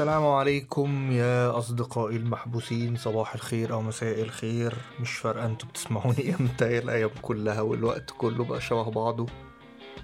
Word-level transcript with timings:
السلام 0.00 0.26
عليكم 0.26 1.12
يا 1.12 1.58
أصدقائي 1.58 2.16
المحبوسين. 2.16 2.96
صباح 2.96 3.34
الخير 3.34 3.72
أو 3.72 3.82
مساء 3.82 4.22
الخير. 4.22 4.74
مش 5.00 5.12
فارقة 5.12 5.46
أنتوا 5.46 5.68
بتسمعوني 5.68 6.34
أمتى؟ 6.40 6.78
الأيام 6.78 7.10
كلها 7.22 7.60
والوقت 7.60 8.10
كله 8.18 8.44
بقى 8.44 8.60
شبه 8.60 8.90
بعضه. 8.90 9.26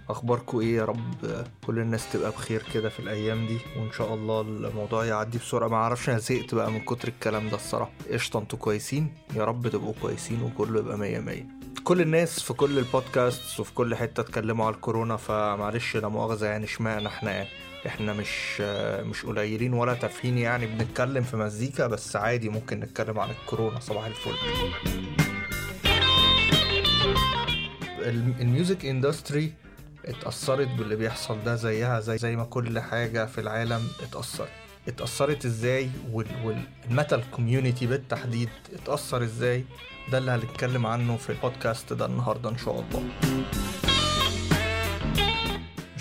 أخباركم 0.09 0.61
إيه 0.61 0.77
يا 0.77 0.85
رب؟ 0.85 1.45
كل 1.67 1.79
الناس 1.79 2.13
تبقى 2.13 2.31
بخير 2.31 2.63
كده 2.75 2.89
في 2.89 3.01
الأيام 3.01 3.47
دي 3.47 3.59
وإن 3.77 3.93
شاء 3.93 4.15
الله 4.15 4.41
الموضوع 4.41 5.05
يعدي 5.05 5.39
بسرعة. 5.39 5.69
ما 5.69 5.77
أعرفش 5.77 6.09
أنا 6.09 6.19
زهقت 6.19 6.55
بقى 6.55 6.71
من 6.71 6.81
كتر 6.81 7.09
الكلام 7.09 7.49
ده 7.49 7.57
الصراحة. 7.57 7.93
قشطة 8.11 8.39
أنتوا 8.39 8.59
كويسين؟ 8.59 9.15
يا 9.35 9.45
رب 9.45 9.69
تبقوا 9.69 9.95
كويسين 10.03 10.43
وكله 10.43 10.81
يبقى 10.81 10.99
مية 10.99 11.19
مية. 11.19 11.49
كل 11.85 12.01
الناس 12.01 12.41
في 12.41 12.53
كل 12.53 12.79
البودكاست 12.79 13.61
وفي 13.61 13.75
كل 13.75 13.95
حتة 13.95 14.21
اتكلموا 14.21 14.67
على 14.67 14.75
الكورونا 14.75 15.17
فمعلش 15.17 15.97
لا 15.97 16.09
مؤاخذة 16.09 16.47
يعني 16.47 16.65
اشمعنى 16.65 17.09
إحنا 17.09 17.31
يعني؟ 17.31 17.49
إحنا 17.87 18.13
مش 18.13 18.61
مش 19.01 19.27
قليلين 19.27 19.73
ولا 19.73 19.95
تافهين 19.95 20.39
يعني 20.39 20.67
بنتكلم 20.67 21.23
في 21.23 21.37
مزيكا 21.37 21.87
بس 21.87 22.17
عادي 22.17 22.49
ممكن 22.49 22.81
نتكلم 22.81 23.19
عن 23.21 23.31
الكورونا. 23.31 23.81
صباح 23.81 24.05
الفل. 24.07 24.35
ال 28.41 28.48
music 28.48 28.85
industry 28.87 29.53
اتأثرت 30.05 30.69
باللي 30.69 30.97
بيحصل 30.97 31.45
ده 31.45 31.55
زيها 31.57 32.01
زي 32.01 32.19
زي 32.19 32.37
ما 32.37 32.45
كل 32.45 32.81
حاجة 32.81 33.27
في 33.27 33.41
العالم 33.41 33.89
اتأثرت 34.03 34.49
اتأثرت 34.89 35.45
إزاي؟ 35.45 35.91
وال 36.13 36.44
metal 36.44 37.23
community 37.31 37.87
بالتحديد 37.87 38.49
اتأثر 38.75 39.23
إزاي؟ 39.23 39.65
ده 40.13 40.19
اللي 40.19 40.31
هنتكلم 40.31 40.87
عنه 40.87 41.17
في 41.17 41.31
البودكاست 41.31 41.93
ده 41.93 42.07
النهارده 42.07 42.51
إن 42.51 42.59
شاء 42.59 42.75
الله. 42.81 43.09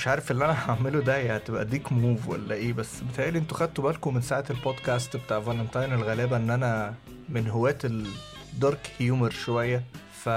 مش 0.06 0.10
عارف 0.10 0.32
اللي 0.32 0.46
أنا 0.46 0.54
هعمله 0.70 1.00
ده 1.02 1.18
يا 1.18 1.38
هتبقى 1.38 1.66
ديك 1.66 1.92
موف 1.92 2.28
ولا 2.28 2.56
إيه؟ 2.56 2.74
بس 2.74 3.02
بتهيألي 3.02 3.40
أنتوا 3.40 3.58
خدتوا 3.58 3.84
بالكم 3.84 4.14
من 4.14 4.22
ساعة 4.22 4.44
البودكاست 4.50 5.18
بتاع 5.18 5.40
فالنتاين 5.42 5.94
الغلابة 5.94 6.38
إن 6.38 6.50
أنا 6.50 6.94
من 7.30 7.48
هواة 7.50 7.78
الدارك 7.84 8.92
هيومر 9.00 9.30
شوية. 9.30 9.84
ف 10.24 10.30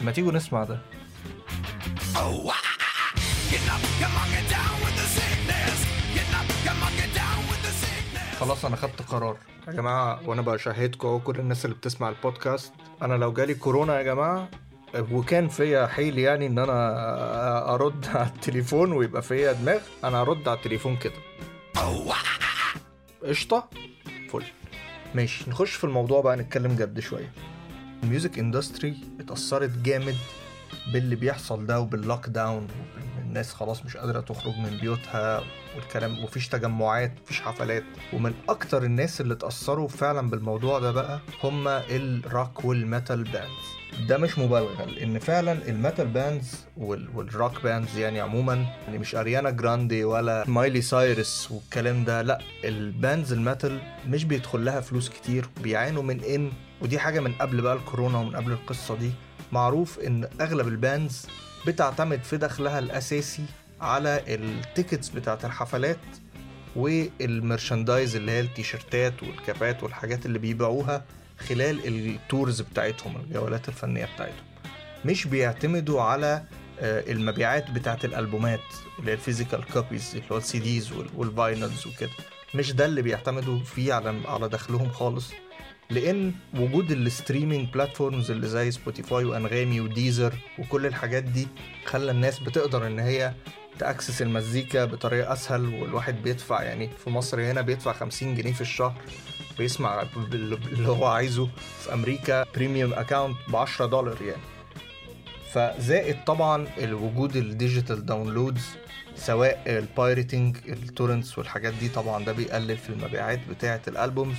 ما 0.00 0.12
تيجوا 0.14 0.32
نسمع 0.32 0.64
ده. 0.64 0.78
خلاص 8.40 8.64
أنا 8.64 8.76
خدت 8.76 9.02
قرار. 9.02 9.36
يا 9.68 9.72
جماعة 9.72 10.28
وأنا 10.28 10.42
بشاهدكم 10.42 11.08
أهو 11.08 11.20
كل 11.20 11.38
الناس 11.38 11.64
اللي 11.64 11.76
بتسمع 11.76 12.08
البودكاست. 12.08 12.72
أنا 13.02 13.14
لو 13.14 13.32
جالي 13.32 13.54
كورونا 13.54 13.98
يا 13.98 14.02
جماعة 14.02 14.48
وكان 14.94 15.48
فيا 15.48 15.86
حيل 15.86 16.18
يعني 16.18 16.46
إن 16.46 16.58
أنا 16.58 17.74
أرد 17.74 18.06
على 18.14 18.26
التليفون 18.28 18.92
ويبقى 18.92 19.22
فيا 19.22 19.52
دماغ 19.52 19.80
أنا 20.04 20.22
هرد 20.22 20.48
على 20.48 20.56
التليفون 20.58 20.96
كده. 20.96 21.12
قشطة؟ 23.24 23.68
فل. 24.32 24.44
ماشي 25.14 25.50
نخش 25.50 25.70
في 25.74 25.84
الموضوع 25.84 26.20
بقى 26.20 26.36
نتكلم 26.36 26.76
جد 26.76 27.00
شوية. 27.00 27.32
ال 28.02 28.08
music 28.08 28.38
industry 28.38 28.96
اتأثرت 29.20 29.70
جامد 29.78 30.16
باللي 30.92 31.16
بيحصل 31.16 31.66
ده 31.66 31.80
وبال 31.80 32.28
lockdown 32.28 32.66
الناس 33.18 33.52
خلاص 33.54 33.84
مش 33.84 33.96
قادرة 33.96 34.20
تخرج 34.20 34.54
من 34.56 34.78
بيوتها 34.80 35.42
والكلام 35.76 36.18
ومفيش 36.18 36.48
تجمعات 36.48 37.12
مفيش 37.24 37.40
حفلات. 37.40 37.84
ومن 38.12 38.34
أكتر 38.48 38.82
الناس 38.82 39.20
اللي 39.20 39.34
اتأثروا 39.34 39.88
فعلا 39.88 40.30
بالموضوع 40.30 40.78
ده 40.78 40.92
بقى 40.92 41.20
هما 41.44 41.82
ال 41.90 42.05
rock 42.05 42.64
وال 42.64 42.81
metal 42.81 43.22
bands 43.24 43.81
ده 44.08 44.18
مش 44.18 44.38
مبالغة 44.38 44.84
لأن 44.84 45.18
فعلا 45.18 45.52
ال 45.68 45.74
metal 45.74 46.06
bands 46.06 46.64
وال... 46.76 47.08
وال 47.14 47.30
rock 47.30 47.62
bands 47.62 47.98
يعني 47.98 48.20
عموما 48.20 48.54
يعني 48.86 48.98
مش 48.98 49.14
أريانا 49.14 49.50
جراندي 49.50 50.04
ولا 50.04 50.44
مايلي 50.48 50.82
سايرس 50.82 51.48
والكلام 51.50 52.04
ده 52.04 52.22
لأ 52.22 52.38
ال 52.64 52.75
bands 52.75 53.32
ال 53.32 53.40
metal 53.40 53.78
مش 54.08 54.24
بيدخل 54.24 54.64
لها 54.64 54.80
فلوس 54.80 55.08
كتير 55.08 55.48
بيعانوا 55.62 56.02
من 56.02 56.24
إن 56.24 56.50
ودي 56.80 56.98
حاجة 56.98 57.20
من 57.20 57.32
قبل 57.32 57.60
بقى 57.60 57.74
الكورونا 57.74 58.18
ومن 58.18 58.36
قبل 58.36 58.52
القصة 58.52 58.96
دي 58.96 59.10
معروف 59.52 59.98
إن 59.98 60.28
أغلب 60.40 60.68
ال 60.68 60.78
bands 60.78 61.26
بتعتمد 61.66 62.22
في 62.24 62.36
دخلها 62.36 62.78
الأساسي 62.78 63.44
على 63.80 64.22
ال 64.28 64.38
tickets 64.38 65.08
بتاعت 65.08 65.44
الحفلات 65.44 65.98
وال 66.76 66.97
merchandise 66.97 68.16
اللي 68.16 68.32
هي 68.32 68.40
التيشيرتات 68.40 69.22
والكابات 69.22 69.82
والحاجات 69.82 70.26
اللي 70.26 70.38
بيبيعوها 70.38 71.04
خلال 71.48 71.86
ال 71.86 71.98
tours 71.98 72.60
بتاعتهم 72.60 73.16
الجولات 73.16 73.68
الفنية 73.68 74.08
بتاعتهم. 74.14 74.44
مش 75.04 75.26
بيعتمدوا 75.26 76.02
على 76.02 76.44
المبيعات 76.82 77.70
بتاعت 77.70 78.04
الألبومات 78.04 78.60
اللي 78.98 79.10
هي 79.10 79.14
ال 79.14 79.20
physical 79.20 79.64
copies 79.72 80.10
اللي 80.14 80.26
هو 80.32 80.36
ال 80.36 80.58
CDs 80.58 80.92
وال 81.16 81.34
vinyls 81.34 81.86
وكده. 81.86 82.10
مش 82.54 82.72
ده 82.72 82.84
اللي 82.84 83.02
بيعتمدوا 83.02 83.58
فيه 83.64 83.94
على 83.94 84.20
على 84.28 84.48
دخلهم 84.48 84.90
خالص. 84.90 85.30
لأن 85.90 86.32
وجود 86.54 86.90
ال 86.90 86.98
streaming 86.98 87.68
platforms 87.68 88.30
اللي 88.30 88.46
زي 88.46 88.70
سبوتيفاي 88.70 89.24
وأنغامي 89.24 89.80
وديزر 89.80 90.34
وكل 90.58 90.86
الحاجات 90.86 91.22
دي 91.22 91.48
خلى 91.84 92.10
الناس 92.10 92.38
بتقدر 92.38 92.86
إن 92.86 92.98
هي 92.98 93.32
ت 93.78 93.84
access 93.84 94.22
المزيكا 94.22 94.84
بطريقة 94.84 95.32
أسهل 95.32 95.66
والواحد 95.74 96.22
بيدفع 96.22 96.62
يعني 96.62 96.90
في 97.04 97.10
مصر 97.10 97.40
هنا 97.50 97.60
بيدفع 97.60 97.92
50 97.92 98.34
جنيه 98.34 98.52
في 98.52 98.60
الشهر. 98.60 98.94
بيسمع 99.58 100.02
اللي 100.32 100.88
هو 100.88 101.04
عايزه 101.06 101.48
في 101.80 101.94
أمريكا 101.94 102.44
premium 102.54 102.92
account 102.92 103.36
ب 103.48 103.56
10 103.56 103.86
دولار 103.86 104.22
يعني. 104.22 104.42
فزائد 105.52 106.16
طبعا 106.26 106.66
الوجود 106.78 107.36
ال 107.36 107.45
digital 107.45 108.06
downloads 108.06 108.62
سواء 109.16 109.62
ال 109.66 109.76
pirating 109.76 110.56
ال 110.68 110.76
torrents 110.76 111.38
والحاجات 111.38 111.74
دي 111.74 111.88
طبعا 111.88 112.24
ده 112.24 112.32
بيقلل 112.32 112.76
في 112.76 112.90
المبيعات 112.90 113.40
بتاعة 113.50 113.80
الالبومز 113.88 114.36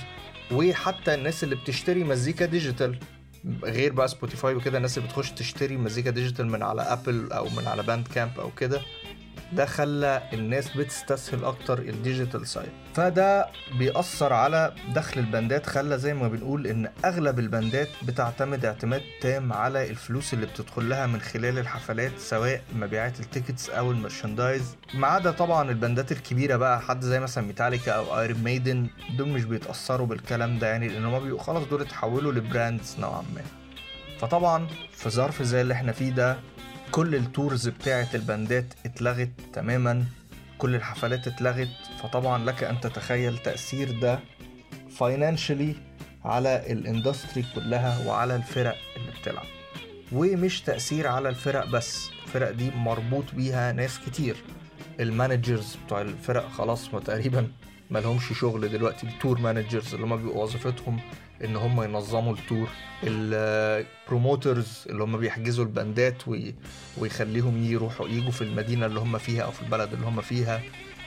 وحتى 0.51 1.13
الناس 1.13 1.43
اللي 1.43 1.55
بتشتري 1.55 2.03
مزيكا 2.03 2.45
digital 2.45 2.99
غير 3.63 3.93
بقى 3.93 4.07
سبوتيفاي 4.07 4.55
وكده 4.55 4.77
الناس 4.77 4.97
اللي 4.97 5.09
بتخش 5.09 5.31
تشتري 5.31 5.77
مزيكا 5.77 6.09
digital 6.09 6.47
من 6.47 6.63
على 6.63 6.81
ابل 6.81 7.31
أو 7.31 7.49
من 7.49 7.67
على 7.67 7.83
باند 7.83 8.07
كامب 8.07 8.39
أو 8.39 8.51
كده 8.51 8.81
ده 9.51 9.65
خلى 9.65 10.23
الناس 10.33 10.77
بتستسهل 10.77 11.45
أكتر 11.45 11.79
ال 11.79 11.88
digital 11.88 12.47
side 12.47 12.69
فده 12.95 13.47
بيأثر 13.77 14.33
على 14.33 14.73
دخل 14.95 15.19
البندات 15.19 15.65
خلى 15.65 15.97
زي 15.97 16.13
ما 16.13 16.27
بنقول 16.27 16.67
إن 16.67 16.89
أغلب 17.05 17.39
البندات 17.39 17.87
بتعتمد 18.03 18.65
اعتماد 18.65 19.01
تام 19.21 19.53
على 19.53 19.89
الفلوس 19.89 20.33
اللي 20.33 20.45
بتدخل 20.45 20.89
لها 20.89 21.07
من 21.07 21.21
خلال 21.21 21.59
الحفلات 21.59 22.11
سواء 22.19 22.61
مبيعات 22.75 23.19
ال 23.19 23.25
tickets 23.26 23.69
أو 23.69 23.91
ال 23.91 23.98
merchandise 23.98 24.75
ما 24.93 25.07
عدا 25.07 25.31
طبعا 25.31 25.69
البندات 25.71 26.11
الكبيرة 26.11 26.55
بقى 26.55 26.81
حد 26.81 27.01
زي 27.01 27.19
مثلا 27.19 27.43
ميتاليكا 27.47 27.91
أو 27.91 28.19
ايرون 28.19 28.43
ميدن 28.43 28.87
دول 29.17 29.27
مش 29.27 29.43
بيتأثروا 29.43 30.07
بالكلام 30.07 30.59
ده 30.59 30.67
يعني 30.67 30.87
لأن 30.87 31.05
هما 31.05 31.19
بيبقوا 31.19 31.43
خلاص 31.43 31.63
دول 31.63 31.81
اتحولوا 31.81 32.31
ل 32.31 32.40
brands 32.40 32.95
نوعا 32.99 33.21
ما. 33.35 33.41
فطبعا 34.19 34.67
في 34.91 35.09
ظرف 35.09 35.41
زي 35.43 35.61
اللي 35.61 35.73
إحنا 35.73 35.91
فيه 35.91 36.09
ده 36.09 36.37
كل 36.93 37.15
ال 37.15 37.24
tours 37.24 37.67
بتاعة 37.69 38.07
البندات 38.13 38.65
اتلغت 38.85 39.29
تماما 39.53 40.05
كل 40.57 40.75
الحفلات 40.75 41.27
اتلغت 41.27 41.69
فطبعا 42.03 42.45
لك 42.45 42.63
أن 42.63 42.79
تتخيل 42.79 43.37
تأثير 43.37 43.99
ده 43.99 44.19
financially 44.97 45.75
على 46.25 46.71
ال 46.73 46.81
industry 46.81 47.45
كلها 47.55 48.07
وعلى 48.07 48.35
الفرق 48.35 48.75
اللي 48.97 49.11
بتلعب. 49.21 49.45
ومش 50.11 50.61
تأثير 50.61 51.07
على 51.07 51.29
الفرق 51.29 51.65
بس 51.65 52.09
الفرق 52.25 52.51
دي 52.51 52.71
مربوط 52.71 53.25
بيها 53.33 53.71
ناس 53.71 53.99
كتير. 53.99 54.35
ال 54.99 55.08
managers 55.08 55.77
بتوع 55.85 56.01
الفرق 56.01 56.49
خلاص 56.51 56.93
ما 56.93 56.99
تقريبا 56.99 57.47
ملهمش 57.91 58.39
شغل 58.39 58.69
دلوقتي 58.69 59.07
ال 59.07 59.14
tour 59.14 59.39
managers 59.39 59.93
اللي 59.93 60.05
هم 60.05 60.17
بيبقوا 60.17 60.43
وظيفتهم 60.43 60.99
إن 61.43 61.55
هم 61.55 61.83
ينظموا 61.83 62.33
ال 62.33 62.39
tour. 62.39 62.67
ال 63.03 63.21
promoters 63.21 64.83
اللي 64.89 65.03
هم 65.03 65.17
بيحجزوا 65.17 65.65
البندات 65.65 66.27
وي... 66.27 66.55
ويخليهم 66.97 67.63
يروحوا 67.63 68.07
يجوا 68.07 68.31
في 68.31 68.43
المدينة 68.43 68.85
اللي 68.85 68.99
هم 68.99 69.17
فيها 69.17 69.43
أو 69.43 69.51
في 69.51 69.61
البلد 69.61 69.93
اللي 69.93 70.05
هم 70.05 70.21
فيها. 70.21 70.61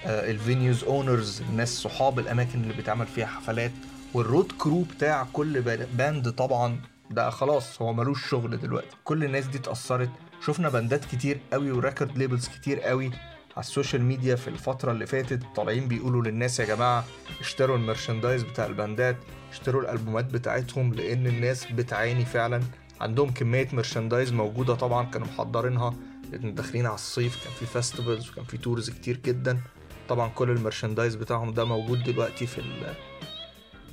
ال 0.04 0.15
venues 0.15 0.84
owners 0.84 1.42
الناس 1.50 1.78
صحاب 1.78 2.18
الأماكن 2.18 2.62
اللي 2.62 2.74
بيتعمل 2.74 3.06
فيها 3.06 3.26
حفلات. 3.26 3.72
وال 4.14 4.27
road 4.27 4.52
crew 4.58 4.82
بتاع 4.82 5.26
كل 5.32 5.60
band 5.96 6.30
طبعا 6.30 6.80
ده 7.10 7.30
خلاص 7.30 7.82
هو 7.82 7.92
ملوش 7.92 8.28
شغل 8.30 8.60
دلوقتي. 8.60 8.96
كل 9.04 9.24
الناس 9.24 9.46
دي 9.46 9.58
اتأثرت. 9.58 10.10
شفنا 10.46 10.68
باندات 10.68 11.04
كتير 11.04 11.38
قوي 11.52 11.70
و 11.72 11.79
record 11.79 12.18
labels 12.18 12.48
كتير 12.48 12.80
قوي. 12.80 13.10
على 13.56 13.64
ال 13.64 13.69
social 13.69 14.02
media 14.02 14.36
في 14.36 14.48
الفترة 14.48 14.92
اللي 14.92 15.06
فاتت. 15.06 15.42
طالعين 15.56 15.88
بيقولوا 15.88 16.22
للناس 16.22 16.60
يا 16.60 16.64
جماعة 16.64 17.04
اشتروا 17.40 17.76
ال 17.76 17.82
merchandise 17.82 18.42
بتاع 18.42 18.66
الباندات 18.66 19.16
اشتروا 19.52 19.82
الألبومات 19.82 20.24
بتاعتهم 20.24 20.94
لأن 20.94 21.26
الناس 21.26 21.72
بتعاني 21.72 22.24
فعلا. 22.24 22.62
عندهم 23.00 23.30
كمية 23.30 23.68
merchandise 23.72 24.32
موجودة 24.32 24.74
طبعا 24.74 25.04
كانوا 25.04 25.26
محضرينها 25.26 25.94
لأن 26.32 26.54
داخلين 26.54 26.86
على 26.86 26.94
الصيف 26.94 27.44
كان 27.44 27.52
في 27.52 27.66
festivals 27.66 28.30
وكان 28.30 28.44
في 28.44 28.58
tours 28.58 28.90
كتير 28.90 29.16
جدا. 29.24 29.60
طبعا 30.08 30.28
كل 30.28 30.50
ال 30.50 30.55
merchandise 30.55 31.14
بتاعهم 31.14 31.54
ده 31.54 31.64
موجود 31.64 32.04
دلوقتي 32.04 32.46
في 32.46 32.58
ال 32.58 32.94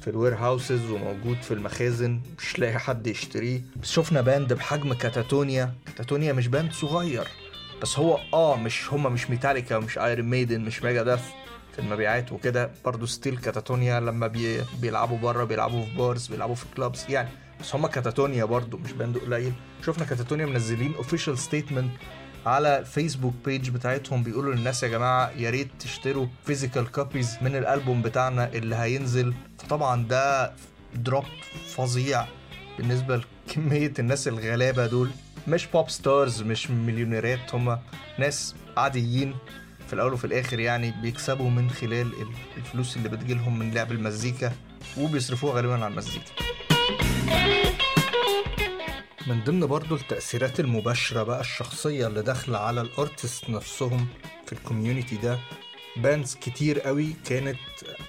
في 0.01 0.09
ال 0.09 0.35
warehouses 0.35 0.89
وموجود 0.89 1.37
في 1.41 1.53
المخازن 1.53 2.21
مش 2.39 2.59
لاقي 2.59 2.79
حد 2.79 3.07
يشتريه. 3.07 3.61
بس 3.75 3.91
شفنا 3.91 4.21
band 4.21 4.53
بحجم 4.53 4.93
كاتاتونيا. 4.93 5.73
كاتاتونيا 5.85 6.33
مش 6.33 6.47
band 6.47 6.71
صغير. 6.71 7.27
بس 7.83 7.99
هو 7.99 8.19
آه 8.33 8.55
مش 8.55 8.93
هما 8.93 9.09
مش 9.09 9.29
ميتاليكا 9.29 9.77
ومش 9.77 9.97
ايرون 9.97 10.25
ميدن 10.25 10.61
مش 10.61 10.83
ميجا 10.83 11.03
داث 11.03 11.29
في 11.73 11.79
المبيعات 11.79 12.31
وكده. 12.31 12.71
برضو 12.85 13.05
still 13.05 13.37
كاتاتونيا 13.37 13.99
لما 13.99 14.27
بي 14.27 14.61
بيلعبوا 14.81 15.17
بره 15.17 15.43
بيلعبوا 15.43 15.85
في 15.85 15.97
bars 15.97 16.27
بيلعبوا 16.27 16.55
في 16.55 16.65
clubs 16.75 17.09
يعني. 17.09 17.29
بس 17.59 17.75
هم 17.75 17.87
كاتاتونيا 17.87 18.45
برضو 18.45 18.77
مش 18.77 18.91
band 18.91 19.17
قليل. 19.17 19.53
شفنا 19.85 20.05
كاتاتونيا 20.05 20.45
منزلين 20.45 20.95
official 20.95 21.37
statement 21.37 21.91
على 22.45 22.79
الفيسبوك 22.79 23.33
page 23.45 23.69
بتاعتهم. 23.69 24.23
بيقولوا 24.23 24.53
للناس 24.53 24.83
يا 24.83 24.87
جماعة 24.87 25.31
يا 25.37 25.49
ريت 25.49 25.69
تشتروا 25.79 26.27
physical 26.45 26.91
copies 26.91 27.37
من 27.41 27.55
الألبوم 27.55 28.01
بتاعنا 28.01 28.49
اللي 28.53 28.75
هينزل. 28.75 29.33
فطبعا 29.59 30.03
ده 30.03 30.53
drop 30.95 31.25
فظيع 31.75 32.25
بالنسبة 32.77 33.21
لكمية 33.47 33.93
الناس 33.99 34.27
الغلابة 34.27 34.87
دول. 34.87 35.09
مش 35.47 35.65
pop 35.67 35.89
stars 35.89 36.41
مش 36.41 36.69
مليونيرات 36.71 37.55
هم 37.55 37.79
ناس 38.19 38.55
عاديين 38.77 39.35
في 39.87 39.93
الأول 39.93 40.13
وفي 40.13 40.25
الآخر 40.25 40.59
يعني 40.59 40.93
بيكسبوا 41.01 41.49
من 41.49 41.69
خلال 41.69 42.13
الفلوس 42.57 42.97
اللي 42.97 43.09
بتجيلهم 43.09 43.59
من 43.59 43.71
لعب 43.73 43.91
المزيكا 43.91 44.53
وبيصرفوها 44.97 45.53
غالبا 45.55 45.73
على 45.73 45.87
المزيكا. 45.87 46.31
من 49.27 49.43
ضمن 49.43 49.65
برضو 49.67 49.95
التأثيرات 49.95 50.59
المباشرة 50.59 51.23
بقى 51.23 51.41
الشخصية 51.41 52.07
اللي 52.07 52.21
داخلة 52.21 52.57
على 52.57 52.81
ال 52.81 52.91
artist 52.91 53.49
نفسهم 53.49 54.07
في 54.45 54.53
ال 54.53 54.60
community 54.60 55.15
ده 55.17 55.39
bands 55.97 56.35
كتير 56.41 56.79
قوي 56.79 57.15
كانت 57.25 57.57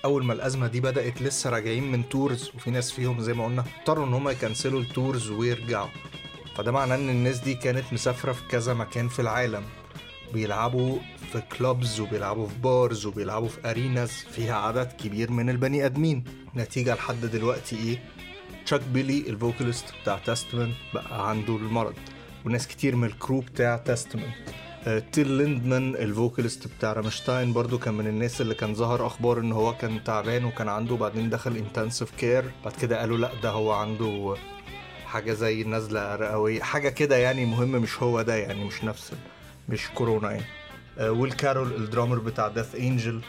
أول 0.04 0.25
ما 0.25 0.32
الأزمة 0.32 0.66
دي 0.66 0.81
بدأت 0.81 1.22
لسه 1.22 1.50
راجعين 1.50 1.92
من 1.92 2.08
tours 2.08 2.50
وفي 2.54 2.70
ناس 2.70 2.92
فيهم 2.92 3.20
زي 3.20 3.32
ما 3.32 3.44
قلنا 3.44 3.64
اضطروا 3.81 4.06
إن 4.06 4.14
هم 4.14 4.28
ي 4.28 4.35
cancel 4.35 4.74
وا 4.74 4.81
ال 4.81 4.89
tours 4.89 5.31
ويرجعوا. 5.31 5.88
فده 6.56 6.72
معناه 6.72 6.96
إن 6.96 7.08
الناس 7.10 7.38
دي 7.38 7.54
كانت 7.54 7.92
مسافرة 7.92 8.32
في 8.32 8.42
كذا 8.48 8.74
مكان 8.74 9.08
في 9.08 9.22
العالم. 9.22 9.62
بيلعبوا 10.32 10.98
في 11.32 11.40
clubs 11.58 12.00
وبيلعبوا 12.00 12.46
في 12.48 12.54
bars 12.58 13.06
وبيلعبوا 13.06 13.48
في 13.48 13.70
arenas 13.70 14.10
فيها 14.10 14.54
عدد 14.54 14.92
كبير 14.92 15.30
من 15.30 15.50
البني 15.50 15.86
آدمين. 15.86 16.24
نتيجة 16.56 16.94
لحد 16.94 17.20
دلوقتي 17.26 17.76
إيه؟ 17.76 18.02
تشاك 18.66 18.80
بيلي 18.92 19.18
ال 19.28 19.35
vocalist 19.35 19.84
بتاع 20.02 20.18
تستمنت 20.18 20.74
بقى 20.94 21.30
عنده 21.30 21.56
المرض. 21.56 21.94
وناس 22.46 22.66
كتير 22.68 22.96
من 22.96 23.08
ال 23.08 23.15
crew 23.15 23.40
بتاع 23.40 23.76
تستمنت 23.76 24.34
تيل 25.12 25.28
ليندمان 25.30 25.94
ال 25.94 26.03
vocalist 26.03 26.69
بتاع 26.68 26.92
رامشتاين 26.92 27.52
برضو 27.52 27.78
كان 27.78 27.94
من 27.94 28.06
الناس 28.06 28.40
اللي 28.40 28.54
كان 28.54 28.74
ظهر 28.74 29.06
أخبار 29.06 29.38
إن 29.38 29.52
هو 29.52 29.74
كان 29.76 30.04
تعبان 30.04 30.44
وكان 30.44 30.68
عنده 30.68 30.96
بعدين 30.96 31.30
دخل 31.30 31.56
intensive 31.56 32.10
care 32.10 32.44
بعد 32.64 32.72
كده 32.82 33.00
قالوا 33.00 33.18
لأ 33.18 33.30
ده 33.42 33.50
هو 33.50 33.72
عنده 33.72 34.36
حاجة 35.14 35.32
زي 35.32 35.64
نزله 35.64 36.16
رئوية 36.16 36.62
حاجة 36.62 36.88
كده 36.88 37.16
يعني 37.16 37.46
مهم 37.46 37.69
مش 37.72 38.02
هو 38.02 38.22
ده 38.22 38.37
يعني 38.37 38.64
مش 38.64 38.84
نفس 38.84 39.12
مش 39.69 39.88
كورونا 39.94 40.31
يعني. 40.31 40.44
ويل 41.11 41.32
كارول 41.32 41.72
ال 41.75 41.80
drummer 41.80 42.19
بتاع 42.19 42.49
ديث 42.49 42.75
انجل 42.75 43.20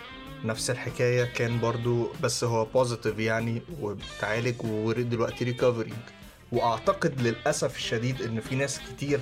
نفس 0.45 0.69
الحكاية 0.69 1.23
كان 1.23 1.59
برضو 1.59 2.07
بس 2.23 2.43
هو 2.43 2.65
positive 2.65 3.19
يعني 3.19 3.61
وبتعالج 3.81 4.55
ودلوقتي 4.63 5.45
recovering 5.45 5.93
وأعتقد 6.51 7.21
للأسف 7.21 7.75
الشديد 7.77 8.21
إن 8.21 8.39
في 8.39 8.55
ناس 8.55 8.79
كتير 8.79 9.19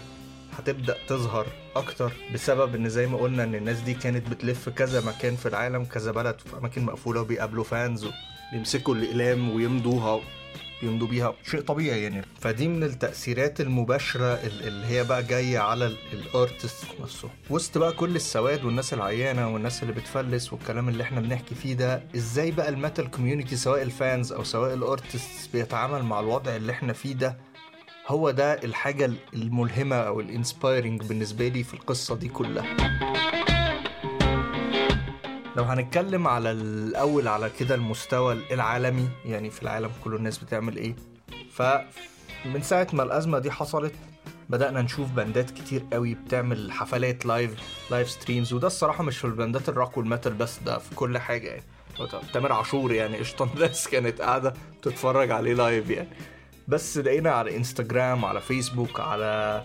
هتبدأ 0.57 0.97
تظهر 1.07 1.45
أكتر 1.75 2.11
بسبب 2.33 2.75
إن 2.75 2.89
زي 2.89 3.07
ما 3.07 3.17
قلنا 3.17 3.43
إن 3.43 3.55
الناس 3.55 3.79
دي 3.79 3.93
كانت 3.93 4.29
بتلف 4.29 4.69
كذا 4.69 5.01
مكان 5.05 5.35
في 5.35 5.47
العالم 5.47 5.85
كذا 5.85 6.11
بلد 6.11 6.39
في 6.39 6.57
أماكن 6.57 6.85
مقفولة 6.85 7.21
وبيقابلوا 7.21 7.63
fans 7.63 8.07
وبيمسكوا 8.51 8.95
الأقلام 8.95 9.49
ويمضوها 9.55 10.21
يمضوا 10.83 11.07
بيها. 11.07 11.33
شيء 11.51 11.61
طبيعي 11.61 12.03
يعني. 12.03 12.25
فدي 12.39 12.67
من 12.67 12.83
التأثيرات 12.83 13.61
المباشرة 13.61 14.33
اللي 14.43 14.85
هي 14.87 15.03
بقى 15.03 15.23
جاية 15.23 15.59
على 15.59 15.95
ال 16.13 16.24
artist 16.24 16.85
نفسه. 17.01 17.29
وسط 17.49 17.77
بقى 17.77 17.91
كل 17.93 18.15
السواد 18.15 18.65
والناس 18.65 18.93
العيانة 18.93 19.53
والناس 19.53 19.83
اللي 19.83 19.93
بتفلس 19.93 20.53
والكلام 20.53 20.89
اللي 20.89 21.03
إحنا 21.03 21.21
بنحكي 21.21 21.55
فيه 21.55 21.73
ده 21.73 22.03
إزاي 22.15 22.51
بقى 22.51 22.69
ال 22.69 22.76
metal 22.76 23.11
community 23.11 23.55
سواء 23.55 23.81
ال 23.81 23.91
fans 23.91 24.31
أو 24.33 24.43
سواء 24.43 24.73
ال 24.73 24.84
artist 24.84 25.49
بيتعامل 25.53 26.03
مع 26.03 26.19
الوضع 26.19 26.55
اللي 26.55 26.71
إحنا 26.71 26.93
فيه 26.93 27.13
ده؟ 27.13 27.37
هو 28.07 28.31
ده 28.31 28.53
الحاجة 28.53 29.11
الملهمة 29.33 29.95
أو 29.95 30.19
ال 30.19 30.28
inspiring 30.28 31.03
بالنسبة 31.03 31.47
لي 31.47 31.63
في 31.63 31.73
القصة 31.73 32.15
دي 32.15 32.27
كلها. 32.29 32.75
لو 35.55 35.63
هنتكلم 35.63 36.27
على 36.27 36.51
الأول 36.51 37.27
على 37.27 37.51
كده 37.59 37.75
المستوى 37.75 38.37
العالمي 38.51 39.09
يعني 39.25 39.49
في 39.49 39.63
العالم 39.63 39.91
كله 40.03 40.17
الناس 40.17 40.37
بتعمل 40.37 40.77
إيه؟ 40.77 40.95
فمن 41.51 42.61
ساعة 42.61 42.87
ما 42.93 43.03
الأزمة 43.03 43.39
دي 43.39 43.51
حصلت 43.51 43.93
بدأنا 44.49 44.81
نشوف 44.81 45.11
band 45.11 45.43
ات 45.43 45.51
كتير 45.51 45.83
قوي 45.93 46.13
بتعمل 46.13 46.71
حفلات 46.71 47.25
live 47.25 47.55
live 47.91 48.09
streams 48.09 48.53
وده 48.53 48.67
الصراحة 48.67 49.03
مش 49.03 49.17
في 49.17 49.25
الباندات 49.25 49.69
الروك 49.69 49.97
والميتال 49.97 50.33
بس 50.33 50.59
ده 50.59 50.77
في 50.77 50.95
كل 50.95 51.17
حاجة 51.17 51.47
يعني. 51.47 51.63
تامر 52.33 52.51
عاشور 52.51 52.91
يعني 52.91 53.17
قشطة 53.17 53.49
الناس 53.53 53.87
كانت 53.87 54.21
قاعدة 54.21 54.53
تتفرج 54.81 55.31
عليه 55.31 55.53
live 55.53 55.89
يعني. 55.89 56.09
بس 56.67 56.97
لقينا 56.97 57.31
على 57.31 57.57
انستجرام 57.57 58.25
على 58.25 58.41
فيسبوك 58.41 58.99
على 58.99 59.63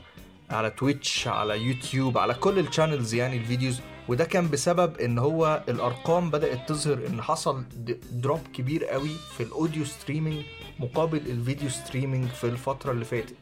على 0.51 0.71
تويتش 0.71 1.29
على 1.29 1.59
يوتيوب 1.63 2.19
على 2.19 2.35
كل 2.35 2.59
ال 2.59 2.65
channels 2.65 3.15
يعني 3.15 3.37
ال 3.37 3.43
videos 3.43 3.81
وده 4.09 4.25
كان 4.25 4.49
بسبب 4.51 4.99
إن 4.99 5.19
هو 5.19 5.63
الأرقام 5.69 6.31
بدأت 6.31 6.69
تظهر 6.69 7.07
إن 7.07 7.23
حصل 7.23 7.65
drop 8.13 8.41
كبير 8.55 8.85
قوي 8.85 9.11
في 9.37 9.43
ال 9.43 9.50
audio 9.50 9.85
streaming 9.85 10.43
مقابل 10.81 11.19
ال 11.19 11.27
video 11.27 11.69
streaming 11.69 12.29
في 12.29 12.45
الفترة 12.45 12.93
اللي 12.93 13.05
فاتت. 13.05 13.35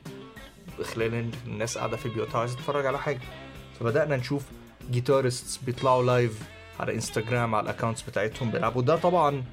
خلال 0.83 1.31
الناس 1.47 1.79
قاعدة 1.79 1.97
في 1.97 2.09
بيوتها 2.09 2.39
عايزه 2.41 2.57
تتفرج 2.57 2.87
على 2.87 2.99
حاجة. 2.99 3.21
فبدأنا 3.81 4.17
نشوف 4.17 4.43
guitarists 4.91 5.57
بيطلعوا 5.57 6.03
live 6.03 6.43
على 6.81 6.95
انستجرام 6.95 7.55
على 7.55 7.65
ال 7.65 7.69
accounts 7.69 8.03
بتاعتهم 8.03 8.51
بيلعبوا. 8.51 8.83
ده 8.83 8.97
طبعا 8.97 9.45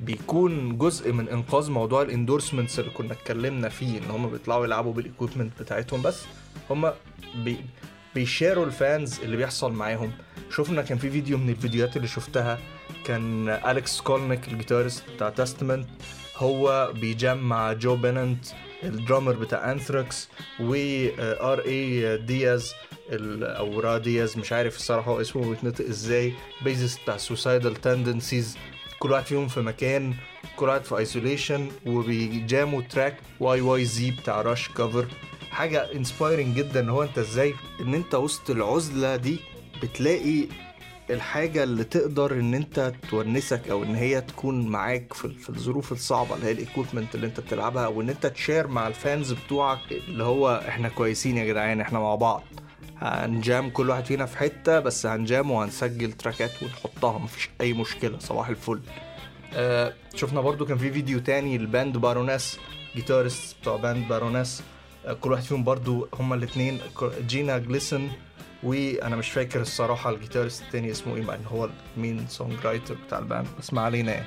بيكون 0.00 0.78
جزء 0.78 1.12
من 1.12 1.28
إنقاذ 1.28 1.70
موضوع 1.70 2.02
ال 2.02 2.08
endorsements 2.08 2.78
اللي 2.78 2.90
كنا 2.90 3.12
اتكلمنا 3.12 3.68
فيه 3.68 3.98
إن 3.98 4.10
هم 4.10 4.30
بيطلعوا 4.30 4.64
يلعبوا 4.64 4.92
بال 4.92 5.05
equipment 5.05 5.62
بتاعتهم 5.62 6.02
بس. 6.02 6.22
هم 6.70 6.92
بي 7.34 7.56
بي 8.14 8.29
share 8.29 8.66
وا 8.66 8.75
ال 8.75 8.84
fans 8.84 9.20
اللي 9.20 9.36
بيحصل 9.36 9.72
معاهم. 9.72 10.12
شفنا 10.56 10.82
كان 10.82 10.98
في 10.98 11.10
فيديو 11.10 11.38
من 11.38 11.48
الفيديوهات 11.50 11.96
اللي 11.96 12.08
شفتها. 12.08 12.58
كان 13.04 13.48
اليكس 13.48 14.00
سكولنيك 14.00 14.48
ال 14.48 14.53
guitarist 14.53 15.02
بتاع 15.16 15.30
تستمنت 15.30 15.86
هو 16.36 16.92
بي 16.94 17.16
jam 17.16 17.48
مع 17.48 17.72
جو 17.72 17.96
بيننت 17.96 18.44
ال 18.84 18.90
drummer 18.90 19.32
بتاع 19.32 19.72
انثراكس 19.72 20.28
و 20.60 20.74
ار 21.18 21.60
اي 21.66 22.16
دياز 22.16 22.72
أو 23.42 23.80
را 23.80 23.98
دياز 23.98 24.38
مش 24.38 24.52
عارف 24.52 24.76
الصراحة 24.76 25.10
هو 25.10 25.20
اسمه 25.20 25.50
بيتنطق 25.50 25.84
إزاي. 25.86 26.32
بيزس 26.64 26.98
بتاع 26.98 27.16
سوسايدال 27.16 27.74
تندنسيز 27.74 28.56
كل 28.98 29.12
واحد 29.12 29.24
فيهم 29.24 29.48
في 29.48 29.60
مكان 29.60 30.14
كل 30.56 30.68
واحد 30.68 30.84
في 30.84 30.98
ايسوليشن 30.98 31.68
وبيجاموا 31.86 32.82
تراك 32.82 33.16
واي 33.40 33.60
واي 33.60 33.84
زي 33.84 34.10
بتاع 34.10 34.42
راش 34.42 34.68
كفر 34.68 35.06
حاجة 35.50 35.92
انسبايرنج 35.94 36.56
جدا 36.56 36.90
هو 36.90 37.02
أنت 37.02 37.18
إزاي؟ 37.18 37.54
إن 37.80 37.94
أنت 37.94 38.14
وسط 38.14 38.50
العزلة 38.50 39.16
دي 39.16 39.38
بتلاقي 39.82 40.44
الحاجة 41.10 41.62
اللي 41.62 41.84
تقدر 41.84 42.32
إن 42.32 42.54
أنت 42.54 42.92
تونسك 43.10 43.68
أو 43.70 43.82
إن 43.82 43.94
هي 43.94 44.20
تكون 44.20 44.66
معاك 44.68 45.12
في, 45.12 45.48
الظروف 45.48 45.92
الصعبة 45.92 46.34
اللي 46.34 46.46
هي 46.46 46.52
الايكويبمنت 46.52 47.14
اللي 47.14 47.26
أنت 47.26 47.40
بتلعبها 47.40 47.86
وإن 47.86 48.08
أنت 48.08 48.26
تشير 48.26 48.66
مع 48.66 48.86
الفانز 48.88 49.32
بتوعك 49.32 49.78
اللي 49.92 50.24
هو 50.24 50.62
إحنا 50.68 50.88
كويسين 50.88 51.36
يا 51.36 51.44
جدعان 51.44 51.80
إحنا 51.80 51.98
مع 51.98 52.14
بعض. 52.14 52.42
هن 52.98 53.27
jam 53.27 53.70
كل 53.70 53.90
واحد 53.90 54.04
فينا 54.04 54.26
في 54.26 54.38
حتة 54.38 54.80
بس 54.80 55.06
هن 55.06 55.24
jam 55.24 55.50
وهنسجل 55.50 56.12
track 56.12 56.54
ات 56.54 56.62
ونحطها 56.62 57.18
مفيش 57.18 57.50
أي 57.60 57.72
مشكلة 57.72 58.18
صباح 58.18 58.48
الفل. 58.48 58.80
آه 59.54 59.92
شفنا 60.14 60.40
برضو 60.40 60.66
كان 60.66 60.78
في 60.78 60.92
فيديو 60.92 61.18
تاني 61.18 61.56
ال 61.56 61.64
band 61.64 61.96
باروناس 61.96 62.58
guitarist 62.96 63.56
بتوع 63.60 63.76
band 63.76 64.08
باروناس 64.08 64.62
آه 65.06 65.12
كل 65.12 65.32
واحد 65.32 65.42
فيهم 65.42 65.64
برضو 65.64 66.08
هما 66.14 66.34
الاثنين 66.34 66.80
جينا 67.26 67.58
جليسن 67.58 68.08
وأنا 68.64 69.16
مش 69.16 69.30
فاكر 69.30 69.60
الصراحة 69.60 70.10
ال 70.10 70.15
guitarist 70.15 70.62
التاني 70.62 70.90
اسمه 70.90 71.16
إيه 71.16 71.22
مع 71.22 71.34
إن 71.34 71.44
هو 71.46 71.70
ال 71.96 72.26
main 72.28 72.52
songwriter 72.64 72.96
بتاع 73.06 73.18
ال 73.18 73.24
band 73.24 73.46
بس 73.58 73.72
ما 73.72 73.80
علينا 73.80 74.12
يعني. 74.12 74.26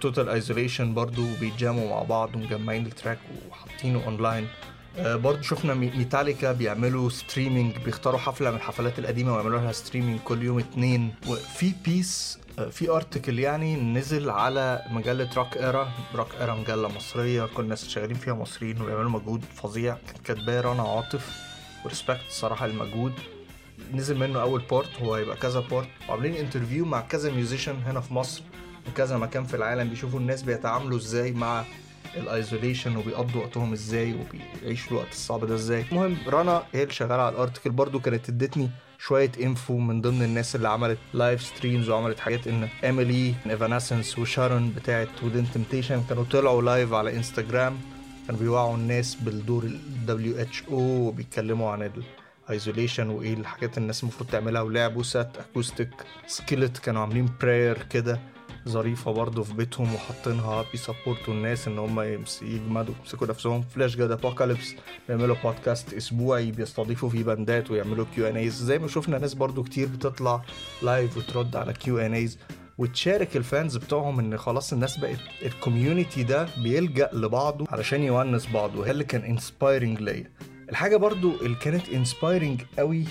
total 0.00 0.26
uh, 0.26 0.30
isolation 0.30 0.94
برضو 0.94 1.26
بيت 1.40 1.61
jam 1.61 1.83
وا 1.83 1.90
مع 1.90 2.02
بعض 2.02 2.36
ومجمعين 2.36 2.86
ال 2.86 2.91
track 2.91 3.18
وحاطينه 3.50 4.04
online 4.06 4.48
uh, 4.96 5.00
برضو 5.00 5.42
شفنا 5.42 5.74
ميتاليكا 5.74 6.52
بيعملوا 6.52 7.10
streaming 7.10 7.76
بيختاروا 7.84 8.18
حفلة 8.18 8.50
من 8.50 8.56
الحفلات 8.56 8.98
القديمة 8.98 9.34
ويعملوا 9.34 9.60
لها 9.60 9.72
streaming 9.72 10.20
كل 10.20 10.42
يوم 10.42 10.58
اتنين. 10.58 11.14
وفي 11.28 11.72
piece 11.84 12.38
uh, 12.58 12.62
في 12.62 12.90
article 12.90 13.38
يعني 13.38 13.76
نزل 13.76 14.30
على 14.30 14.82
مجلة 14.90 15.30
روك 15.36 15.56
ايرا 15.56 15.92
روك 16.14 16.28
ايرا 16.40 16.54
مجلة 16.54 16.88
مصرية 16.88 17.46
كل 17.46 17.62
الناس 17.62 17.88
شغالين 17.88 18.16
فيها 18.16 18.34
مصريين 18.34 18.82
وبيعملوا 18.82 19.10
مجهود 19.10 19.44
فظيع. 19.54 19.96
كانت 20.06 20.26
كاتباه 20.26 20.60
رنا 20.60 20.82
عاطف. 20.82 21.49
و 21.84 21.88
respect 21.88 22.20
الصراحه 22.28 22.66
المجهود 22.66 23.12
نزل 23.94 24.18
منه 24.18 24.40
أول 24.42 24.62
part 24.70 24.96
هو 25.02 25.14
هيبقى 25.14 25.36
كذا 25.36 25.60
part 25.60 25.88
وعاملين 26.08 26.34
interview 26.34 26.84
مع 26.84 27.00
كذا 27.00 27.32
musician 27.32 27.74
هنا 27.86 28.00
في 28.00 28.14
مصر 28.14 28.42
وكذا 28.88 29.16
مكان 29.18 29.44
في 29.44 29.56
العالم 29.56 29.88
بيشوفوا 29.88 30.20
الناس 30.20 30.42
بيتعاملوا 30.42 30.98
إزاي 30.98 31.32
مع 31.32 31.64
ال 32.16 32.24
isolation 32.24 32.96
وبيقضوا 32.96 33.40
وقتهم 33.42 33.72
إزاي 33.72 34.14
وبيعيشوا 34.14 34.90
الوقت 34.92 35.12
الصعب 35.12 35.44
ده 35.44 35.54
إزاي. 35.54 35.84
المهم 35.92 36.16
رنا 36.26 36.62
هي 36.72 36.82
اللي 36.82 36.94
شغالة 36.94 37.22
على 37.22 37.34
ال 37.34 37.38
article 37.38 37.70
برضو 37.70 38.00
كانت 38.00 38.28
ادتني 38.28 38.70
شوية 38.98 39.32
info 39.42 39.78
من 39.78 40.00
ضمن 40.00 40.22
الناس 40.22 40.56
اللي 40.56 40.68
عملت 40.68 40.98
live 41.14 41.42
streams 41.42 41.88
وعملت 41.88 42.20
حاجات 42.20 42.46
إن 42.46 42.68
Amy 42.84 43.09
Lee 43.09 43.34
Evanescence 43.50 44.18
وSharon 44.18 44.70
بتاعت 44.70 45.08
Within 45.22 45.46
Temptation 45.54 46.02
كانوا 46.08 46.24
طلعوا 46.30 46.62
live 46.62 46.92
على 46.92 47.16
انستجرام 47.16 47.78
كانوا 48.30 48.42
بيوعوا 48.42 48.74
الناس 48.76 49.14
بالدور 49.14 49.64
ال 49.64 49.78
WHO 50.38 50.72
وبيتكلموا 50.72 51.70
عن 51.70 51.90
ال 52.48 52.54
isolation 52.54 53.10
وإيه 53.10 53.34
الحاجات 53.34 53.78
الناس 53.78 54.02
المفروض 54.02 54.30
تعملها 54.30 54.62
ولعبوا 54.62 55.02
set 55.02 55.36
acoustic 55.36 55.90
Skillet 56.26 56.78
كانوا 56.78 57.00
عاملين 57.00 57.28
prayer 57.42 57.82
كده 57.82 58.20
ظريفة 58.68 59.12
برضه 59.12 59.42
في 59.42 59.54
بيتهم 59.54 59.94
وحاطينها 59.94 60.64
بي 60.72 60.84
support 60.84 61.28
وا 61.28 61.34
الناس 61.34 61.68
إن 61.68 61.78
هم 61.78 62.00
يجمدوا 62.42 62.94
يمسكوا 63.00 63.26
نفسهم. 63.26 63.62
Fleshgod 63.62 64.10
Apocalypse 64.10 64.74
بيعملوا 65.08 65.36
بودكاست 65.44 65.94
أسبوعي 65.94 66.50
بيستضيفوا 66.50 67.08
فيه 67.08 67.24
band 67.24 67.61
ات 67.61 67.70
ويعملوا 67.70 68.06
Q&As 68.14 68.62
زي 68.62 68.78
ما 68.78 68.88
شفنا 68.88 69.18
ناس 69.18 69.34
برضه 69.34 69.62
كتير 69.62 69.88
بتطلع 69.88 70.42
live 70.82 71.16
وترد 71.16 71.56
على 71.56 71.72
Q&As 71.72 72.38
وتشارك 72.80 73.36
ال 73.36 73.44
fans 73.44 73.76
بتوعهم 73.76 74.18
إن 74.18 74.36
خلاص 74.38 74.72
الناس 74.72 74.96
بقت 74.96 75.18
ال 75.42 75.50
community 75.50 76.22
ده 76.22 76.48
بيلجأ 76.62 77.10
لبعضه 77.12 77.64
علشان 77.70 78.02
يونس 78.02 78.46
بعضه. 78.46 78.78
وهي 78.80 78.90
اللي 78.90 79.04
كان 79.04 79.20
inspiring 79.24 80.00
ليا. 80.00 80.30
الحاجة 80.70 80.96
برضو 80.96 81.32
اللي 81.42 81.56
كانت 81.56 81.88
inspiring 81.88 82.62
قوي 82.78 83.04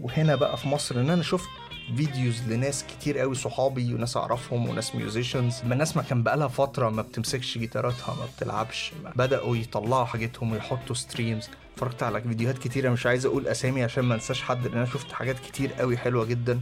وهنا 0.00 0.36
بقى 0.36 0.56
في 0.56 0.68
مصر 0.68 1.00
إن 1.00 1.10
أنا 1.10 1.22
شفت 1.22 1.48
videos 1.96 2.42
لناس 2.48 2.84
كتير 2.84 3.18
قوي 3.18 3.34
صحابي 3.34 3.94
وناس 3.94 4.16
أعرفهم 4.16 4.68
وناس 4.68 4.94
musicians 4.94 5.54
الناس 5.62 5.96
ما 5.96 6.02
كان 6.02 6.22
بقالها 6.22 6.48
فترة 6.48 6.88
ما 6.90 7.02
بتمسكش 7.02 7.58
جيتاراتها 7.58 8.14
ما 8.14 8.26
بتلعبش 8.36 8.92
ما 9.04 9.12
بدأوا 9.16 9.56
يطلعوا 9.56 10.04
حاجتهم 10.04 10.52
ويحطوا 10.52 10.94
streams 10.94 11.48
اتفرجت 11.74 12.02
على 12.02 12.20
فيديوهات 12.22 12.58
كتيرة 12.58 12.90
مش 12.90 13.06
عايز 13.06 13.26
أقول 13.26 13.46
أسامي 13.48 13.82
عشان 13.82 14.04
ما 14.04 14.14
أنساش 14.14 14.42
حد 14.42 14.66
لأن 14.66 14.76
أنا 14.76 14.86
شفت 14.86 15.12
حاجات 15.12 15.36
كتير 15.38 15.72
قوي 15.72 15.96
حلوة 15.96 16.24
جدا. 16.24 16.60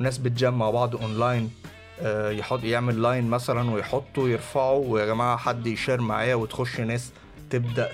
وناس 0.00 0.18
بتجمع 0.18 0.70
بعض 0.70 0.96
اونلاين 0.96 1.50
يحط 2.38 2.64
يعمل 2.64 3.02
line 3.02 3.24
مثلا 3.30 3.70
ويحطوا 3.70 4.28
يرفعوا 4.28 4.84
ويا 4.88 5.06
جماعة 5.06 5.36
حد 5.36 5.66
ي 5.66 5.72
share 5.72 6.00
معايا 6.00 6.34
وتخش 6.34 6.80
ناس 6.80 7.12
تبدأ 7.50 7.88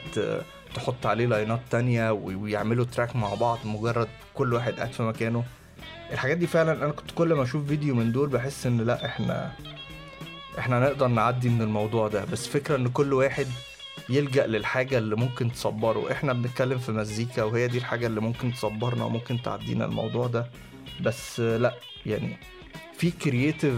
تحط 0.75 1.07
عليه 1.07 1.27
line 1.27 1.54
ات 1.54 1.61
تانية 1.71 2.11
وي- 2.11 2.35
ويعملوا 2.35 2.85
track 2.85 3.17
مع 3.17 3.35
بعض 3.35 3.59
مجرد 3.65 4.09
كل 4.35 4.53
واحد 4.55 4.73
قاعد 4.73 4.93
في 4.93 5.03
مكانه. 5.03 5.45
الحاجات 6.13 6.37
دي 6.37 6.47
فعلا 6.47 6.73
أنا 6.73 6.93
كنت 6.93 7.11
كل 7.15 7.33
ما 7.35 7.43
أشوف 7.43 7.67
فيديو 7.67 7.95
من 7.95 8.13
دول 8.13 8.29
بحس 8.29 8.67
إن 8.67 8.81
لأ 8.81 9.05
إحنا 9.07 9.53
إحنا 10.59 10.81
نقدر 10.81 11.07
نعدي 11.07 11.49
من 11.49 11.63
الموضوع 11.63 12.09
ده. 12.09 12.25
بس 12.25 12.47
فكرة 12.49 12.77
إن 12.77 12.89
كل 12.89 13.13
واحد 13.13 13.47
يلجأ 14.09 14.47
للحاجة 14.47 14.99
اللي 14.99 15.17
ممكن 15.17 15.53
تصبره. 15.53 16.13
إحنا 16.13 16.33
بنتكلم 16.33 16.79
في 16.79 16.93
مزيكا 16.93 17.43
وهي 17.43 17.69
دي 17.69 17.79
الحاجة 17.79 18.07
اللي 18.07 18.21
ممكن 18.21 18.53
تصبرنا 18.53 19.05
وممكن 19.05 19.43
تعدينا 19.43 19.85
الموضوع 19.85 20.27
ده. 20.27 20.47
بس 21.01 21.41
آه، 21.41 21.57
لأ 21.57 21.75
يعني 22.07 22.37
في 22.97 23.11
creative 23.11 23.75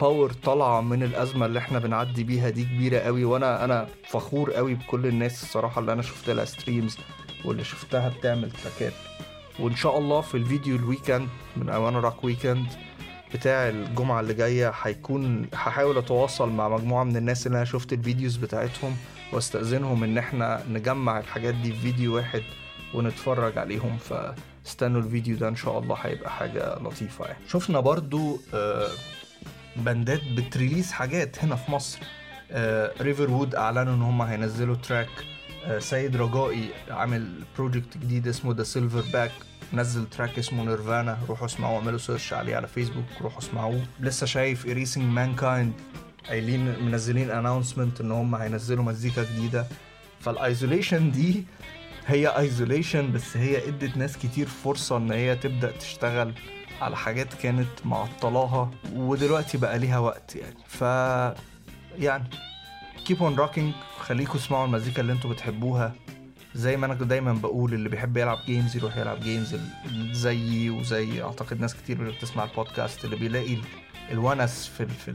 power 0.00 0.32
طالعة 0.32 0.80
من 0.80 1.02
الأزمة 1.02 1.46
اللي 1.46 1.58
إحنا 1.58 1.78
بنعدي 1.78 2.24
بيها 2.24 2.50
دي 2.50 2.64
كبيرة 2.64 2.98
قوي 2.98 3.24
وأنا 3.24 3.64
أنا 3.64 3.88
فخور 4.08 4.50
قوي 4.52 4.74
بكل 4.74 5.06
الناس 5.06 5.42
الصراحة 5.42 5.80
اللي 5.80 5.92
أنا 5.92 6.02
شفت 6.02 6.30
لها 6.30 6.44
streams 6.44 6.98
واللي 7.44 7.64
شفتها 7.64 8.08
بتعمل 8.08 8.50
track 8.50 8.85
ات 8.85 8.92
وإن 9.58 9.76
شاء 9.76 9.98
الله 9.98 10.20
في 10.20 10.36
الفيديو 10.36 10.76
ال 10.76 10.82
weekend 10.82 11.28
من 11.56 11.68
I 11.68 11.73
Wanna 11.73 12.00
Rock 12.00 12.24
Weekend 12.24 12.66
بتاع 13.34 13.68
الجمعة 13.68 14.20
اللي 14.20 14.34
جاية 14.34 14.72
هيكون 14.82 15.46
هحاول 15.54 15.98
أتواصل 15.98 16.48
مع 16.50 16.68
مجموعة 16.68 17.04
من 17.04 17.16
الناس 17.16 17.46
اللي 17.46 17.56
أنا 17.56 17.64
شفت 17.64 17.92
ال 17.92 17.98
videos 17.98 18.36
بتاعتهم 18.36 18.96
وأستأذنهم 19.32 20.04
إن 20.04 20.18
إحنا 20.18 20.62
نجمع 20.70 21.18
الحاجات 21.18 21.54
دي 21.54 21.72
في 21.72 21.78
فيديو 21.80 22.16
واحد 22.16 22.42
ونتفرج 22.94 23.58
عليهم. 23.58 23.98
فاستنوا 24.64 25.00
الفيديو 25.00 25.36
ده 25.36 25.48
إن 25.48 25.56
شاء 25.56 25.78
الله 25.78 25.96
هيبقى 25.96 26.30
حاجة 26.30 26.78
لطيفة 26.78 27.24
يعني. 27.24 27.38
شفنا 27.48 27.80
برضو 27.80 28.40
آه، 28.54 28.88
band 29.76 30.11
ات 30.11 30.20
بت 30.36 30.48
release 30.48 30.92
حاجات 30.92 31.44
هنا 31.44 31.56
في 31.56 31.70
مصر. 31.72 31.98
Riverwood 33.00 33.54
أعلنوا 33.54 33.94
إن 33.94 34.02
هم 34.02 34.22
هينزلوا 34.22 34.74
track 34.76 35.08
آه، 35.64 35.78
سيد 35.78 36.16
رجائي 36.16 36.68
عامل 36.90 37.32
project 37.58 37.96
جديد 37.98 38.28
اسمه 38.28 38.54
The 38.54 38.62
Silverback 38.62 39.30
نزل 39.72 40.06
track 40.10 40.38
اسمه 40.38 40.64
Nirvana 40.64 41.18
روحوا 41.28 41.46
اسمعوه 41.46 41.78
اعملوا 41.78 41.98
search 41.98 42.32
عليه 42.32 42.56
على 42.56 42.68
فيسبوك 42.68 43.04
روحوا 43.20 43.38
اسمعوه. 43.38 43.82
لسه 44.00 44.26
شايف 44.26 44.66
Erasing 44.66 45.04
Mankind 45.04 45.72
قايلين 46.28 46.84
منزلين 46.84 47.30
announcement 47.30 48.00
إن 48.00 48.10
هم 48.12 48.34
هينزلوا 48.34 48.84
مزيكا 48.84 49.24
جديدة. 49.24 49.66
فال 50.20 50.36
isolation 50.36 51.10
دي 51.10 51.44
هي 52.10 52.26
isolation 52.38 53.12
بس 53.12 53.36
هي 53.36 53.68
ادت 53.68 53.96
ناس 53.96 54.16
كتير 54.18 54.46
فرصة 54.46 54.96
إن 54.96 55.12
هي 55.12 55.36
تبدأ 55.36 55.70
تشتغل 55.70 56.34
على 56.80 56.96
حاجات 56.96 57.34
كانت 57.34 57.68
معطلاها 57.84 58.70
ودلوقتي 58.94 59.58
بقى 59.58 59.78
ليها 59.78 59.98
وقت 59.98 60.36
يعني. 60.36 60.56
ف 60.66 60.80
يعني 61.98 62.24
keep 63.08 63.16
on 63.16 63.36
rocking 63.40 64.00
خليكم 64.00 64.38
اسمعوا 64.38 64.64
المزيكا 64.66 65.00
اللي 65.00 65.12
أنتوا 65.12 65.30
بتحبوها. 65.30 65.94
زي 66.54 66.76
ما 66.76 66.86
أنا 66.86 66.94
دايما 66.94 67.32
بقول 67.32 67.74
اللي 67.74 67.88
بيحب 67.88 68.16
يلعب 68.16 68.38
games 68.46 68.76
يروح 68.76 68.96
يلعب 68.96 69.20
games 69.20 69.56
زيي 70.12 70.70
وزي 70.70 71.22
أعتقد 71.22 71.60
ناس 71.60 71.74
كتير 71.74 72.10
بتسمع 72.10 72.44
البودكاست 72.44 73.04
اللي 73.04 73.16
بيلاقي 73.16 73.56
الونس 74.10 74.66
في 74.78 74.86
في 74.86 75.14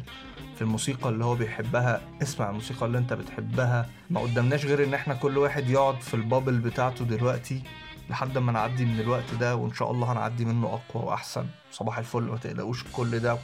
في 0.55 0.61
الموسيقى 0.61 1.09
اللي 1.09 1.25
هو 1.25 1.35
بيحبها. 1.35 2.01
اسمع 2.21 2.49
الموسيقى 2.49 2.85
اللي 2.85 2.97
انت 2.97 3.13
بتحبها. 3.13 3.89
ما 4.09 4.19
قدامناش 4.21 4.65
غير 4.65 4.83
ان 4.83 4.93
إحنا 4.93 5.13
كل 5.13 5.37
واحد 5.37 5.69
يقعد 5.69 6.01
في 6.01 6.13
ال 6.13 6.20
bubble 6.20 6.57
بتاعته 6.59 7.05
دلوقتي 7.05 7.61
لحد 8.09 8.37
ما 8.37 8.51
نعدي 8.51 8.85
من 8.85 8.99
الوقت 8.99 9.33
ده 9.39 9.55
وان 9.55 9.73
شاء 9.73 9.91
الله 9.91 10.11
هنعدي 10.11 10.45
منه 10.45 10.67
اقوى 10.67 11.03
واحسن. 11.05 11.45
صباح 11.71 11.97
الفل 11.97 12.21
ما 12.23 12.37
تقلقوش 12.37 12.83
كل 12.93 13.19
ده 13.19 13.37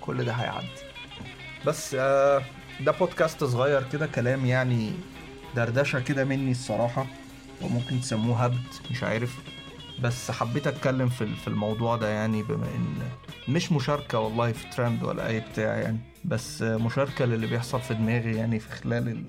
كل 0.00 0.24
ده 0.24 0.32
هيعدي. 0.32 0.66
بس 1.66 1.96
آه 1.98 2.42
ده 2.80 2.92
بودكاست 2.92 3.44
صغير 3.44 3.82
كده 3.92 4.06
كلام 4.06 4.46
يعني 4.46 4.92
دردشة 5.56 6.00
كده 6.00 6.24
مني 6.24 6.50
الصراحة 6.50 7.06
وممكن 7.62 8.00
تسموه 8.00 8.44
هبد 8.44 8.66
مش 8.90 9.02
عارف. 9.02 9.38
بس 10.02 10.30
حبيت 10.30 10.66
أتكلم 10.66 11.08
في 11.08 11.26
في 11.26 11.48
الموضوع 11.48 11.96
ده 11.96 12.08
يعني 12.08 12.42
بما 12.42 12.66
إن 12.76 13.02
مش 13.48 13.72
مشاركة 13.72 14.18
والله 14.18 14.52
في 14.52 14.68
ترند 14.76 15.02
ولا 15.02 15.26
أي 15.26 15.40
بتاع 15.40 15.76
يعني 15.76 15.98
بس 16.24 16.62
مشاركة 16.62 17.24
للي 17.24 17.46
بيحصل 17.46 17.80
في 17.80 17.94
دماغي 17.94 18.36
يعني 18.36 18.58
في 18.58 18.70
خلال 18.70 19.08
ال... 19.08 19.24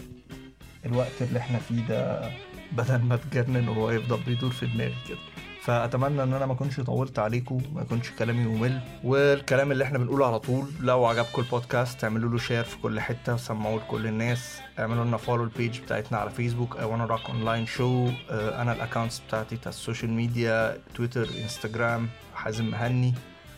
الوقت 0.85 1.21
اللي 1.21 1.39
إحنا 1.39 1.59
فيه 1.59 1.87
ده 1.87 2.29
بدل 2.71 3.01
ما 3.01 3.15
اتجنن 3.15 3.67
وهو 3.67 3.91
يفضل 3.91 4.19
بيدور 4.23 4.51
في 4.51 4.65
دماغي 4.65 4.95
كده. 5.09 5.17
فأتمنى 5.65 6.23
إن 6.23 6.33
أنا 6.33 6.45
ما 6.45 6.53
أكونش 6.53 6.79
طولت 6.79 7.19
عليكم 7.19 7.61
ما 7.75 7.81
يكونش 7.81 8.11
كلامي 8.11 8.43
ممل 8.43 8.79
والكلام 9.03 9.71
اللي 9.71 9.83
إحنا 9.83 9.97
بنقوله 9.97 10.27
على 10.27 10.39
طول 10.39 10.65
لو 10.81 11.05
عجبكم 11.05 11.41
البودكاست 11.41 12.03
اعملوا 12.03 12.29
له 12.31 12.37
share 12.37 12.63
في 12.63 12.77
كل 12.77 12.99
حتة 12.99 13.33
وسمعوه 13.33 13.75
لكل 13.81 14.07
الناس 14.07 14.59
اعملوا 14.79 15.05
لنا 15.05 15.17
follow 15.17 15.43
ال 15.43 15.50
page 15.50 15.79
بتاعتنا 15.79 16.17
على 16.17 16.29
فيسبوك 16.29 16.77
I 16.79 16.83
Wanna 16.85 17.05
Rock 17.05 17.29
Online 17.29 17.65
Show 17.65 18.09
أنا 18.31 18.71
ال 18.73 18.78
accounts 18.78 19.19
بتاعتي 19.27 19.55
بتاع 19.55 19.69
ال 19.69 19.75
social 19.75 20.11
media 20.11 20.77
تويتر 20.95 21.27
انستجرام 21.43 22.07
حازم 22.35 22.65
مهني. 22.71 23.13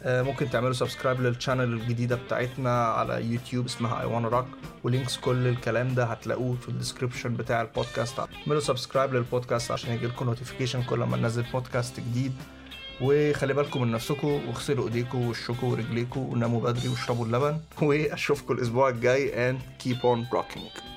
ممكن 0.07 0.49
تعملوا 0.49 0.73
subscribe 0.73 1.21
لل 1.21 1.31
channel 1.31 1.63
الجديدة 1.63 2.15
بتاعتنا 2.15 2.83
على 2.85 3.25
يوتيوب 3.25 3.65
اسمها 3.65 4.01
I 4.01 4.05
Wanna 4.05 4.27
Rock 4.27 4.45
و 4.83 4.89
links 4.89 5.17
كل 5.17 5.47
الكلام 5.47 5.95
ده 5.95 6.05
هتلاقوه 6.05 6.55
في 6.55 6.69
ال 6.69 6.75
description 6.75 7.33
بتاع 7.33 7.61
البودكاست 7.61 8.19
اعملوا 8.19 8.61
subscribe 8.61 9.13
للبودكاست 9.13 9.71
عشان 9.71 9.93
يجيلكم 9.93 10.25
notification 10.25 10.83
كل 10.83 10.99
ما 10.99 11.17
ننزل 11.17 11.43
بودكاست 11.53 11.99
جديد. 11.99 12.33
وخلي 13.01 13.53
بالكم 13.53 13.81
من 13.81 13.91
نفسكم 13.91 14.27
واغسلوا 14.27 14.85
ايديكم 14.87 15.25
ووشكم 15.27 15.67
ورجليكم 15.67 16.19
وناموا 16.19 16.61
بدري 16.61 16.87
واشربوا 16.89 17.25
اللبن 17.25 17.59
واشوفكم 17.81 18.53
الأسبوع 18.53 18.89
الجاي 18.89 19.53
and 19.53 19.57
keep 19.83 19.97
on 20.03 20.35
rocking. 20.37 20.96